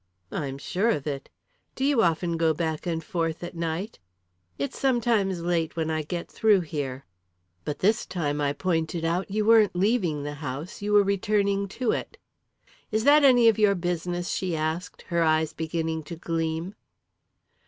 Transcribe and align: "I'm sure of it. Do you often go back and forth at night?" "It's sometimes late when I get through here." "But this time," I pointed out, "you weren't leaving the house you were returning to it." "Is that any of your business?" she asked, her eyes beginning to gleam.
"I'm 0.31 0.57
sure 0.57 0.89
of 0.89 1.05
it. 1.05 1.29
Do 1.75 1.85
you 1.85 2.01
often 2.01 2.35
go 2.35 2.55
back 2.55 2.87
and 2.87 3.03
forth 3.03 3.43
at 3.43 3.55
night?" 3.55 3.99
"It's 4.57 4.75
sometimes 4.79 5.43
late 5.43 5.75
when 5.75 5.91
I 5.91 6.01
get 6.01 6.27
through 6.27 6.61
here." 6.61 7.05
"But 7.65 7.77
this 7.77 8.07
time," 8.07 8.41
I 8.41 8.51
pointed 8.53 9.05
out, 9.05 9.29
"you 9.29 9.45
weren't 9.45 9.75
leaving 9.75 10.23
the 10.23 10.33
house 10.41 10.81
you 10.81 10.91
were 10.91 11.03
returning 11.03 11.67
to 11.77 11.91
it." 11.91 12.17
"Is 12.89 13.03
that 13.03 13.23
any 13.23 13.47
of 13.47 13.59
your 13.59 13.75
business?" 13.75 14.31
she 14.31 14.55
asked, 14.55 15.03
her 15.03 15.21
eyes 15.21 15.53
beginning 15.53 16.01
to 16.05 16.15
gleam. 16.15 16.73